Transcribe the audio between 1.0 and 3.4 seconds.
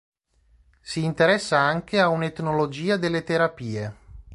interessa anche a un'etnologia delle